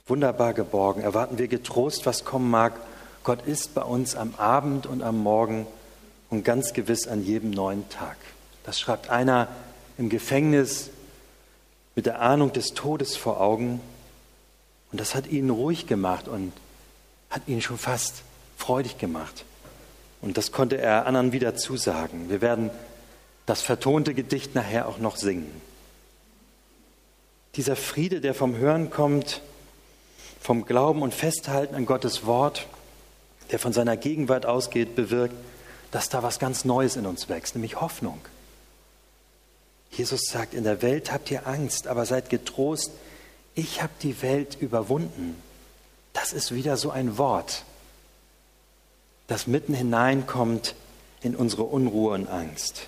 wunderbar 0.07 0.53
geborgen, 0.53 1.01
erwarten 1.01 1.37
wir 1.37 1.49
getrost, 1.49 2.05
was 2.05 2.23
kommen 2.23 2.49
mag. 2.49 2.79
Gott 3.25 3.45
ist 3.45 3.75
bei 3.75 3.81
uns 3.81 4.15
am 4.15 4.35
Abend 4.37 4.85
und 4.85 5.03
am 5.03 5.17
Morgen 5.21 5.67
und 6.29 6.45
ganz 6.45 6.71
gewiss 6.71 7.09
an 7.09 7.25
jedem 7.25 7.51
neuen 7.51 7.89
Tag. 7.89 8.15
Das 8.63 8.79
schreibt 8.79 9.09
einer 9.09 9.49
im 9.97 10.07
Gefängnis 10.07 10.91
mit 11.93 12.05
der 12.05 12.21
Ahnung 12.21 12.53
des 12.53 12.73
Todes 12.73 13.17
vor 13.17 13.41
Augen 13.41 13.81
und 14.93 15.01
das 15.01 15.13
hat 15.13 15.27
ihn 15.27 15.49
ruhig 15.49 15.85
gemacht 15.85 16.29
und 16.29 16.53
hat 17.29 17.49
ihn 17.49 17.61
schon 17.61 17.77
fast 17.77 18.23
freudig 18.55 18.97
gemacht. 18.97 19.43
Und 20.21 20.37
das 20.37 20.53
konnte 20.53 20.77
er 20.77 21.05
anderen 21.05 21.33
wieder 21.33 21.57
zusagen. 21.57 22.29
Wir 22.29 22.39
werden 22.39 22.69
das 23.45 23.61
vertonte 23.61 24.13
Gedicht 24.13 24.55
nachher 24.55 24.87
auch 24.87 24.99
noch 24.99 25.17
singen. 25.17 25.72
Dieser 27.55 27.75
Friede, 27.75 28.19
der 28.19 28.33
vom 28.33 28.55
Hören 28.57 28.89
kommt, 28.89 29.41
vom 30.41 30.65
Glauben 30.65 31.01
und 31.01 31.13
Festhalten 31.13 31.75
an 31.75 31.85
Gottes 31.85 32.25
Wort, 32.25 32.67
der 33.51 33.59
von 33.59 33.73
seiner 33.73 33.95
Gegenwart 33.95 34.45
ausgeht, 34.45 34.95
bewirkt, 34.95 35.35
dass 35.91 36.09
da 36.09 36.23
was 36.23 36.39
ganz 36.39 36.65
Neues 36.65 36.95
in 36.95 37.05
uns 37.05 37.29
wächst, 37.29 37.55
nämlich 37.55 37.79
Hoffnung. 37.79 38.19
Jesus 39.91 40.21
sagt, 40.25 40.55
in 40.55 40.63
der 40.63 40.81
Welt 40.81 41.11
habt 41.11 41.29
ihr 41.29 41.45
Angst, 41.45 41.87
aber 41.87 42.07
seid 42.07 42.31
getrost, 42.31 42.91
ich 43.53 43.83
habe 43.83 43.93
die 44.01 44.21
Welt 44.23 44.57
überwunden. 44.59 45.35
Das 46.13 46.33
ist 46.33 46.53
wieder 46.53 46.77
so 46.77 46.89
ein 46.89 47.19
Wort, 47.19 47.63
das 49.27 49.45
mitten 49.45 49.75
hineinkommt 49.75 50.73
in 51.21 51.35
unsere 51.35 51.63
Unruhe 51.63 52.15
und 52.15 52.27
Angst. 52.27 52.87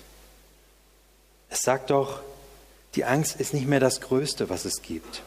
Es 1.48 1.60
sagt 1.62 1.90
doch, 1.90 2.20
die 2.96 3.04
Angst 3.04 3.38
ist 3.38 3.52
nicht 3.52 3.66
mehr 3.66 3.80
das 3.80 4.00
Größte, 4.00 4.48
was 4.48 4.64
es 4.64 4.80
gibt. 4.80 5.22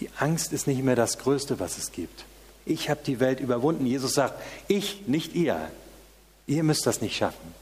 Die 0.00 0.08
Angst 0.18 0.52
ist 0.52 0.66
nicht 0.66 0.82
mehr 0.82 0.96
das 0.96 1.18
Größte, 1.18 1.60
was 1.60 1.76
es 1.78 1.92
gibt. 1.92 2.24
Ich 2.66 2.88
habe 2.88 3.00
die 3.04 3.20
Welt 3.20 3.40
überwunden. 3.40 3.86
Jesus 3.86 4.14
sagt, 4.14 4.40
ich, 4.68 5.06
nicht 5.06 5.34
ihr. 5.34 5.70
Ihr 6.46 6.62
müsst 6.62 6.86
das 6.86 7.02
nicht 7.02 7.16
schaffen. 7.16 7.54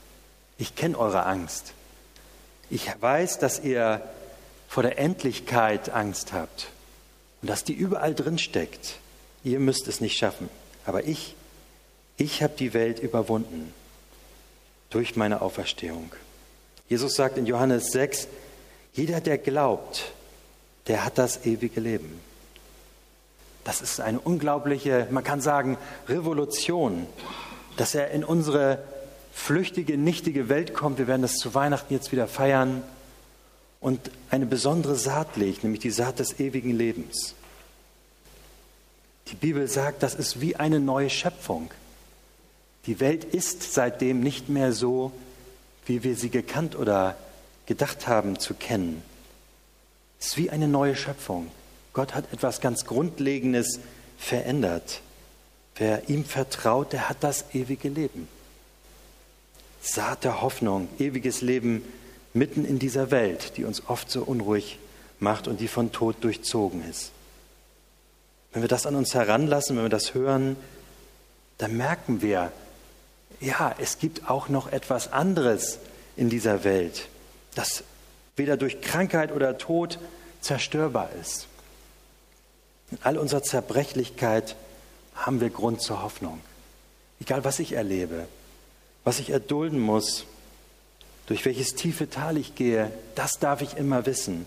Ich 0.58 0.76
kenne 0.76 0.96
eure 0.96 1.26
Angst. 1.26 1.72
Ich 2.70 2.88
weiß, 3.00 3.38
dass 3.38 3.60
ihr 3.60 4.00
vor 4.68 4.84
der 4.84 4.98
Endlichkeit 4.98 5.90
Angst 5.90 6.32
habt 6.32 6.68
und 7.42 7.50
dass 7.50 7.64
die 7.64 7.74
überall 7.74 8.14
drin 8.14 8.38
steckt. 8.38 8.98
Ihr 9.42 9.58
müsst 9.58 9.88
es 9.88 10.00
nicht 10.00 10.16
schaffen. 10.16 10.48
Aber 10.86 11.04
ich, 11.04 11.34
ich 12.16 12.42
habe 12.42 12.54
die 12.56 12.74
Welt 12.74 13.00
überwunden 13.00 13.74
durch 14.88 15.16
meine 15.16 15.42
Auferstehung. 15.42 16.12
Jesus 16.92 17.14
sagt 17.14 17.38
in 17.38 17.46
Johannes 17.46 17.90
6, 17.92 18.28
jeder, 18.92 19.22
der 19.22 19.38
glaubt, 19.38 20.12
der 20.88 21.06
hat 21.06 21.16
das 21.16 21.46
ewige 21.46 21.80
Leben. 21.80 22.20
Das 23.64 23.80
ist 23.80 23.98
eine 23.98 24.20
unglaubliche, 24.20 25.08
man 25.10 25.24
kann 25.24 25.40
sagen, 25.40 25.78
Revolution, 26.06 27.06
dass 27.78 27.94
er 27.94 28.10
in 28.10 28.24
unsere 28.24 28.78
flüchtige, 29.32 29.96
nichtige 29.96 30.50
Welt 30.50 30.74
kommt. 30.74 30.98
Wir 30.98 31.06
werden 31.06 31.22
das 31.22 31.36
zu 31.36 31.54
Weihnachten 31.54 31.94
jetzt 31.94 32.12
wieder 32.12 32.28
feiern 32.28 32.82
und 33.80 34.10
eine 34.28 34.44
besondere 34.44 34.96
Saat 34.96 35.38
legt, 35.38 35.64
nämlich 35.64 35.80
die 35.80 35.90
Saat 35.90 36.18
des 36.18 36.40
ewigen 36.40 36.76
Lebens. 36.76 37.34
Die 39.28 39.36
Bibel 39.36 39.66
sagt, 39.66 40.02
das 40.02 40.14
ist 40.14 40.42
wie 40.42 40.56
eine 40.56 40.78
neue 40.78 41.08
Schöpfung. 41.08 41.70
Die 42.84 43.00
Welt 43.00 43.24
ist 43.24 43.72
seitdem 43.72 44.20
nicht 44.20 44.50
mehr 44.50 44.74
so, 44.74 45.10
wie 45.92 46.04
wir 46.04 46.16
sie 46.16 46.30
gekannt 46.30 46.74
oder 46.74 47.16
gedacht 47.66 48.06
haben 48.06 48.38
zu 48.38 48.54
kennen. 48.54 49.02
Es 50.18 50.28
ist 50.28 50.36
wie 50.38 50.48
eine 50.48 50.66
neue 50.66 50.96
Schöpfung. 50.96 51.48
Gott 51.92 52.14
hat 52.14 52.32
etwas 52.32 52.62
ganz 52.62 52.86
Grundlegendes 52.86 53.78
verändert. 54.16 55.02
Wer 55.76 56.08
ihm 56.08 56.24
vertraut, 56.24 56.94
der 56.94 57.10
hat 57.10 57.18
das 57.20 57.44
ewige 57.52 57.90
Leben. 57.90 58.26
Saat 59.82 60.24
der 60.24 60.40
Hoffnung, 60.40 60.88
ewiges 60.98 61.42
Leben 61.42 61.84
mitten 62.32 62.64
in 62.64 62.78
dieser 62.78 63.10
Welt, 63.10 63.58
die 63.58 63.64
uns 63.64 63.82
oft 63.86 64.10
so 64.10 64.22
unruhig 64.22 64.78
macht 65.20 65.46
und 65.46 65.60
die 65.60 65.68
von 65.68 65.92
Tod 65.92 66.16
durchzogen 66.24 66.88
ist. 66.88 67.10
Wenn 68.54 68.62
wir 68.62 68.68
das 68.68 68.86
an 68.86 68.94
uns 68.94 69.12
heranlassen, 69.12 69.76
wenn 69.76 69.84
wir 69.84 69.90
das 69.90 70.14
hören, 70.14 70.56
dann 71.58 71.76
merken 71.76 72.22
wir, 72.22 72.50
ja, 73.42 73.74
es 73.78 73.98
gibt 73.98 74.30
auch 74.30 74.48
noch 74.48 74.70
etwas 74.70 75.12
anderes 75.12 75.78
in 76.16 76.30
dieser 76.30 76.64
Welt, 76.64 77.08
das 77.54 77.82
weder 78.36 78.56
durch 78.56 78.80
Krankheit 78.80 79.32
oder 79.32 79.58
Tod 79.58 79.98
zerstörbar 80.40 81.10
ist. 81.20 81.48
In 82.90 82.98
all 83.02 83.18
unserer 83.18 83.42
Zerbrechlichkeit 83.42 84.56
haben 85.14 85.40
wir 85.40 85.50
Grund 85.50 85.82
zur 85.82 86.02
Hoffnung. 86.02 86.40
Egal 87.20 87.44
was 87.44 87.58
ich 87.58 87.72
erlebe, 87.72 88.26
was 89.04 89.18
ich 89.18 89.30
erdulden 89.30 89.78
muss, 89.78 90.24
durch 91.26 91.44
welches 91.44 91.74
tiefe 91.74 92.10
Tal 92.10 92.36
ich 92.36 92.54
gehe, 92.54 92.92
das 93.14 93.38
darf 93.38 93.60
ich 93.62 93.76
immer 93.76 94.06
wissen. 94.06 94.46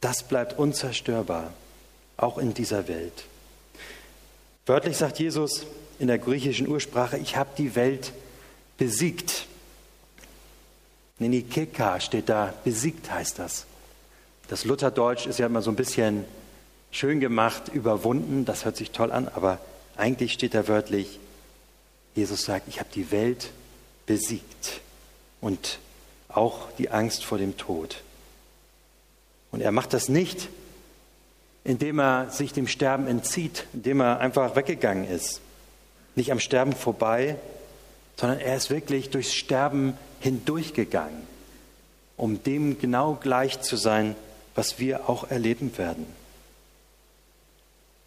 Das 0.00 0.22
bleibt 0.22 0.58
unzerstörbar, 0.58 1.52
auch 2.16 2.38
in 2.38 2.54
dieser 2.54 2.88
Welt. 2.88 3.24
Wörtlich 4.66 4.96
sagt 4.96 5.18
Jesus 5.18 5.66
in 5.98 6.06
der 6.06 6.18
griechischen 6.18 6.68
Ursprache, 6.68 7.18
ich 7.18 7.36
habe 7.36 7.50
die 7.58 7.74
Welt 7.74 8.12
besiegt. 8.76 9.46
Nenikeka 11.18 12.00
steht 12.00 12.28
da, 12.28 12.54
besiegt 12.64 13.10
heißt 13.10 13.38
das. 13.38 13.66
Das 14.48 14.64
Lutherdeutsch 14.64 15.26
ist 15.26 15.38
ja 15.38 15.46
immer 15.46 15.62
so 15.62 15.70
ein 15.70 15.76
bisschen 15.76 16.24
schön 16.90 17.20
gemacht, 17.20 17.68
überwunden, 17.68 18.44
das 18.44 18.64
hört 18.64 18.76
sich 18.76 18.92
toll 18.92 19.12
an, 19.12 19.28
aber 19.28 19.58
eigentlich 19.96 20.32
steht 20.32 20.54
da 20.54 20.68
wörtlich, 20.68 21.18
Jesus 22.14 22.44
sagt, 22.44 22.68
ich 22.68 22.80
habe 22.80 22.88
die 22.94 23.10
Welt 23.10 23.50
besiegt 24.06 24.80
und 25.40 25.78
auch 26.28 26.70
die 26.78 26.90
Angst 26.90 27.24
vor 27.24 27.38
dem 27.38 27.56
Tod. 27.56 28.02
Und 29.50 29.60
er 29.60 29.72
macht 29.72 29.92
das 29.92 30.08
nicht, 30.08 30.48
indem 31.64 32.00
er 32.00 32.30
sich 32.30 32.52
dem 32.52 32.66
Sterben 32.66 33.06
entzieht, 33.06 33.66
indem 33.72 34.00
er 34.00 34.20
einfach 34.20 34.56
weggegangen 34.56 35.08
ist, 35.08 35.40
nicht 36.18 36.32
am 36.32 36.40
Sterben 36.40 36.74
vorbei, 36.74 37.36
sondern 38.16 38.40
er 38.40 38.56
ist 38.56 38.68
wirklich 38.68 39.08
durchs 39.08 39.32
Sterben 39.32 39.96
hindurchgegangen, 40.20 41.22
um 42.16 42.42
dem 42.42 42.78
genau 42.78 43.14
gleich 43.14 43.60
zu 43.60 43.76
sein, 43.76 44.16
was 44.54 44.78
wir 44.78 45.08
auch 45.08 45.30
erleben 45.30 45.78
werden. 45.78 46.06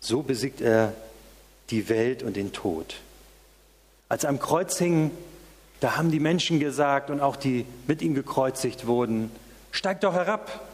So 0.02 0.22
besiegt 0.22 0.62
er 0.62 0.94
die 1.70 1.88
Welt 1.88 2.22
und 2.22 2.36
den 2.36 2.52
Tod. 2.52 2.96
Als 4.10 4.26
er 4.26 4.30
am 4.30 4.40
Kreuz 4.40 4.78
hing, 4.78 5.12
da 5.80 5.96
haben 5.96 6.12
die 6.12 6.20
Menschen 6.20 6.60
gesagt 6.60 7.10
und 7.10 7.22
auch 7.22 7.38
die 7.38 7.66
mit 7.88 8.02
ihm 8.02 8.14
gekreuzigt 8.14 8.86
wurden, 8.86 9.32
steig 9.72 10.02
doch 10.02 10.14
herab, 10.14 10.68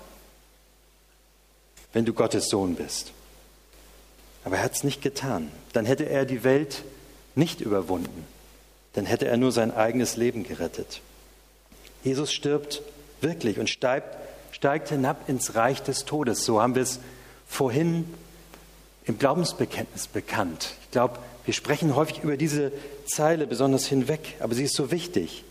wenn 1.94 2.06
du 2.06 2.13
Gottes 2.13 2.50
Sohn 2.50 2.75
bist. 2.75 3.12
Aber 4.44 4.58
er 4.58 4.63
hat 4.63 4.74
es 4.74 4.84
nicht 4.84 5.03
getan. 5.03 5.51
Dann 5.74 5.86
hätte 5.86 6.10
er 6.10 6.25
die 6.25 6.44
Welt 6.44 6.84
nicht 7.38 7.62
überwunden. 7.62 8.25
Dann 8.94 9.06
hätte 9.06 9.27
er 9.27 9.38
nur 9.38 9.51
sein 9.51 9.74
eigenes 9.74 10.17
Leben 10.17 10.44
gerettet. 10.44 11.01
Jesus 12.03 12.34
stirbt 12.34 12.82
wirklich 13.22 13.60
und 13.60 13.70
steigt, 13.70 14.17
steigt 14.51 14.89
hinab 14.89 15.29
ins 15.29 15.56
Reich 15.56 15.82
des 15.82 16.06
Todes. 16.06 16.44
So 16.44 16.62
haben 16.62 16.75
wir 16.75 16.82
es 16.82 17.00
vorhin 17.48 18.06
im 19.06 19.17
Glaubensbekenntnis 19.17 20.08
bekannt. 20.08 20.74
Ich 20.84 20.91
glaube, 20.91 21.20
wir 21.46 21.53
sprechen 21.53 21.96
häufig 21.96 22.24
über 22.24 22.38
diese 22.38 22.72
Zeile 23.06 23.48
besonders 23.48 23.88
hinweg, 23.88 24.36
aber 24.39 24.53
sie 24.53 24.63
ist 24.63 24.75
so 24.75 24.91
wichtig. 24.91 25.44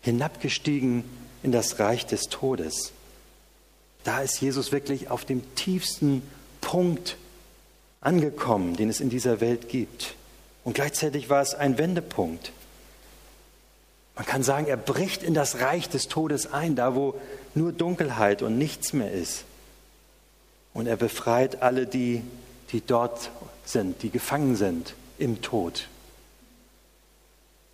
Hinabgestiegen 0.00 1.04
in 1.42 1.52
das 1.52 1.78
Reich 1.78 2.06
des 2.06 2.22
Todes. 2.22 2.92
Da 4.02 4.20
ist 4.22 4.40
Jesus 4.40 4.72
wirklich 4.72 5.10
auf 5.10 5.24
dem 5.24 5.54
tiefsten 5.54 6.22
Punkt 6.60 7.16
angekommen, 8.00 8.76
den 8.76 8.88
es 8.88 9.00
in 9.00 9.08
dieser 9.08 9.40
Welt 9.40 9.68
gibt. 9.68 10.14
Und 10.64 10.72
gleichzeitig 10.72 11.28
war 11.28 11.42
es 11.42 11.54
ein 11.54 11.78
Wendepunkt. 11.78 12.52
Man 14.16 14.26
kann 14.26 14.42
sagen, 14.42 14.66
er 14.66 14.76
bricht 14.76 15.22
in 15.22 15.34
das 15.34 15.60
Reich 15.60 15.88
des 15.88 16.08
Todes 16.08 16.52
ein, 16.52 16.76
da 16.76 16.94
wo 16.94 17.14
nur 17.54 17.72
Dunkelheit 17.72 18.42
und 18.42 18.58
nichts 18.58 18.92
mehr 18.92 19.12
ist. 19.12 19.44
Und 20.72 20.86
er 20.86 20.96
befreit 20.96 21.62
alle 21.62 21.86
die, 21.86 22.22
die 22.72 22.80
dort 22.80 23.30
sind, 23.64 24.02
die 24.02 24.10
gefangen 24.10 24.56
sind 24.56 24.94
im 25.18 25.42
Tod. 25.42 25.88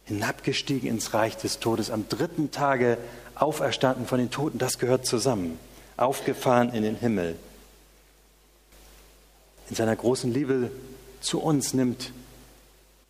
Hinabgestiegen 0.04 0.88
ins 0.88 1.14
Reich 1.14 1.36
des 1.36 1.60
Todes, 1.60 1.90
am 1.90 2.08
dritten 2.08 2.50
Tage 2.50 2.98
auferstanden 3.34 4.06
von 4.06 4.18
den 4.18 4.30
Toten, 4.30 4.58
das 4.58 4.78
gehört 4.78 5.06
zusammen. 5.06 5.58
Aufgefahren 5.96 6.72
in 6.72 6.82
den 6.82 6.96
Himmel. 6.96 7.36
In 9.68 9.76
seiner 9.76 9.94
großen 9.94 10.32
Liebe 10.32 10.70
zu 11.20 11.40
uns 11.40 11.74
nimmt 11.74 12.12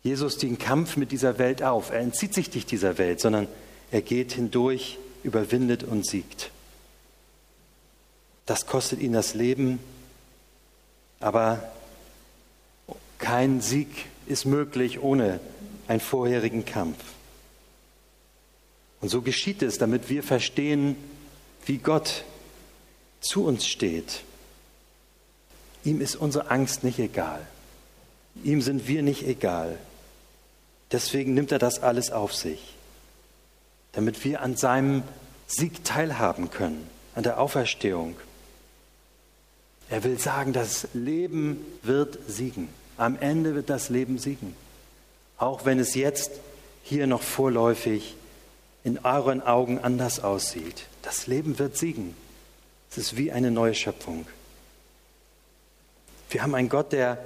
Jesus 0.03 0.37
den 0.37 0.57
Kampf 0.57 0.97
mit 0.97 1.11
dieser 1.11 1.37
Welt 1.37 1.61
auf. 1.61 1.91
Er 1.91 1.99
entzieht 1.99 2.33
sich 2.33 2.53
nicht 2.53 2.71
dieser 2.71 2.97
Welt, 2.97 3.19
sondern 3.19 3.47
er 3.91 4.01
geht 4.01 4.33
hindurch, 4.33 4.97
überwindet 5.23 5.83
und 5.83 6.05
siegt. 6.05 6.49
Das 8.45 8.65
kostet 8.65 8.99
ihn 8.99 9.13
das 9.13 9.35
Leben, 9.35 9.79
aber 11.19 11.71
kein 13.19 13.61
Sieg 13.61 13.87
ist 14.25 14.45
möglich 14.45 15.01
ohne 15.01 15.39
einen 15.87 15.99
vorherigen 15.99 16.65
Kampf. 16.65 16.97
Und 18.99 19.09
so 19.09 19.21
geschieht 19.21 19.61
es, 19.61 19.77
damit 19.77 20.09
wir 20.09 20.23
verstehen, 20.23 20.95
wie 21.65 21.77
Gott 21.77 22.23
zu 23.19 23.45
uns 23.45 23.67
steht. 23.67 24.23
Ihm 25.83 26.01
ist 26.01 26.15
unsere 26.15 26.49
Angst 26.49 26.83
nicht 26.83 26.99
egal. 26.99 27.45
Ihm 28.43 28.61
sind 28.61 28.87
wir 28.87 29.03
nicht 29.03 29.23
egal. 29.27 29.77
Deswegen 30.91 31.33
nimmt 31.33 31.51
er 31.51 31.59
das 31.59 31.81
alles 31.81 32.11
auf 32.11 32.33
sich, 32.33 32.75
damit 33.93 34.23
wir 34.25 34.41
an 34.41 34.55
seinem 34.55 35.03
Sieg 35.47 35.83
teilhaben 35.83 36.49
können, 36.51 36.89
an 37.15 37.23
der 37.23 37.39
Auferstehung. 37.39 38.15
Er 39.89 40.03
will 40.03 40.19
sagen, 40.19 40.53
das 40.53 40.87
Leben 40.93 41.65
wird 41.83 42.17
siegen. 42.27 42.69
Am 42.97 43.17
Ende 43.17 43.55
wird 43.55 43.69
das 43.69 43.89
Leben 43.89 44.17
siegen. 44.17 44.55
Auch 45.37 45.65
wenn 45.65 45.79
es 45.79 45.95
jetzt 45.95 46.31
hier 46.83 47.07
noch 47.07 47.21
vorläufig 47.21 48.15
in 48.83 48.99
euren 48.99 49.41
Augen 49.41 49.79
anders 49.79 50.23
aussieht. 50.23 50.87
Das 51.01 51.27
Leben 51.27 51.59
wird 51.59 51.77
siegen. 51.77 52.15
Es 52.89 52.97
ist 52.97 53.17
wie 53.17 53.31
eine 53.31 53.51
neue 53.51 53.75
Schöpfung. 53.75 54.25
Wir 56.29 56.43
haben 56.43 56.55
einen 56.55 56.69
Gott, 56.69 56.91
der 56.93 57.17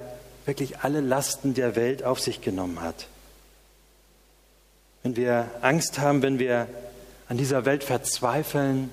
wirklich 0.44 0.80
alle 0.80 1.00
Lasten 1.00 1.54
der 1.54 1.76
Welt 1.76 2.02
auf 2.04 2.20
sich 2.20 2.40
genommen 2.40 2.80
hat. 2.80 3.08
Wenn 5.06 5.14
wir 5.14 5.48
Angst 5.60 6.00
haben, 6.00 6.20
wenn 6.22 6.40
wir 6.40 6.66
an 7.28 7.36
dieser 7.36 7.64
Welt 7.64 7.84
verzweifeln, 7.84 8.90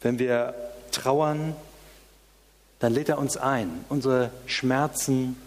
wenn 0.00 0.18
wir 0.18 0.56
trauern, 0.90 1.54
dann 2.80 2.92
lädt 2.92 3.10
er 3.10 3.18
uns 3.18 3.36
ein, 3.36 3.84
unsere 3.88 4.32
Schmerzen, 4.46 5.40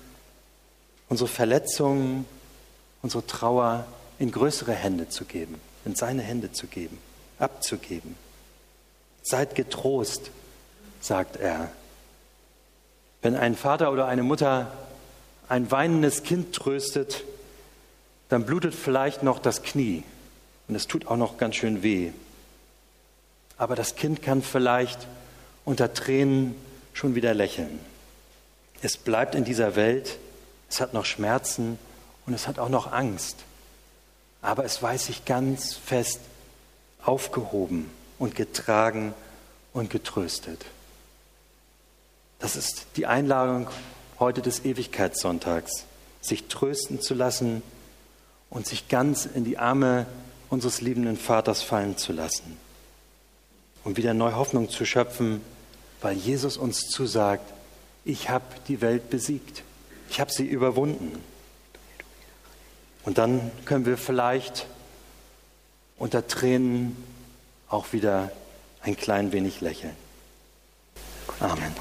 unsere 1.10 1.28
Verletzungen, 1.28 2.26
unsere 3.02 3.28
Trauer 3.28 3.86
in 4.20 4.32
größere 4.32 4.72
Hände 4.72 5.10
zu 5.10 5.26
geben, 5.26 5.60
in 5.84 5.94
seine 5.94 6.22
Hände 6.22 6.54
zu 6.54 6.68
geben, 6.68 7.00
abzugeben. 7.40 8.16
Seid 9.22 9.54
getrost, 9.54 10.32
sagt 11.02 11.36
er. 11.36 11.74
Wenn 13.22 13.36
ein 13.36 13.58
Vater 13.58 13.92
oder 13.92 14.06
eine 14.06 14.24
Mutter 14.24 14.72
ein 15.50 15.70
weinendes 15.72 16.24
Kind 16.24 16.56
tröstet, 16.56 17.26
dann 18.34 18.46
blutet 18.46 18.74
vielleicht 18.74 19.22
noch 19.22 19.38
das 19.38 19.62
Knie 19.62 20.02
und 20.68 20.74
es 20.74 20.88
tut 20.88 21.06
auch 21.06 21.18
noch 21.18 21.38
ganz 21.38 21.56
schön 21.56 21.84
weh. 21.84 22.10
Aber 23.60 23.76
das 23.76 23.96
Kind 23.96 24.24
kann 24.24 24.42
vielleicht 24.42 25.08
unter 25.66 25.94
Tränen 25.94 26.56
schon 26.94 27.14
wieder 27.14 27.36
lächeln. 27.36 27.80
Es 28.82 28.98
bleibt 28.98 29.36
in 29.36 29.46
dieser 29.46 29.76
Welt, 29.76 30.18
es 30.68 30.82
hat 30.82 30.96
noch 30.96 31.06
Schmerzen 31.06 31.78
und 32.26 32.34
es 32.34 32.48
hat 32.48 32.58
auch 32.58 32.70
noch 32.70 32.92
Angst. 32.92 33.38
Aber 34.42 34.66
es 34.66 34.82
weiß 34.82 35.06
sich 35.06 35.26
ganz 35.26 35.76
fest 35.76 36.20
aufgehoben 37.04 37.88
und 38.18 38.34
getragen 38.34 39.14
und 39.74 39.92
getröstet. 39.92 40.66
Das 42.40 42.56
ist 42.56 42.88
die 42.96 43.06
Einladung 43.06 43.68
heute 44.18 44.42
des 44.42 44.66
Ewigkeitssonntags, 44.66 45.86
sich 46.20 46.48
trösten 46.48 47.00
zu 47.00 47.14
lassen 47.14 47.62
und 48.54 48.66
sich 48.66 48.88
ganz 48.88 49.26
in 49.26 49.44
die 49.44 49.58
Arme 49.58 50.06
unseres 50.50 50.82
liebenden 50.82 51.18
Vaters 51.18 51.62
fallen 51.62 51.98
zu 51.98 52.14
lassen 52.14 52.58
und 53.84 53.98
wieder 53.98 54.14
neue 54.14 54.36
Hoffnung 54.36 54.70
zu 54.70 54.86
schöpfen 54.86 55.42
weil 56.04 56.18
Jesus 56.18 56.58
uns 56.58 56.90
zusagt, 56.90 57.52
ich 58.06 58.30
habe 58.30 58.46
die 58.68 58.82
Welt 58.82 59.10
besiegt, 59.10 59.64
ich 60.10 60.20
habe 60.20 60.32
sie 60.32 60.46
überwunden. 60.46 61.18
Und 63.04 63.18
dann 63.18 63.52
können 63.66 63.86
wir 63.86 63.98
vielleicht 63.98 64.68
unter 65.98 66.28
Tränen 66.28 66.98
auch 67.70 67.94
wieder 67.94 68.32
ein 68.82 68.98
klein 68.98 69.32
wenig 69.32 69.62
lächeln. 69.62 69.96
Amen. 71.40 71.74